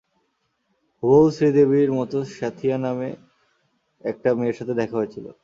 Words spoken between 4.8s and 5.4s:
দেখা হয়েছিল।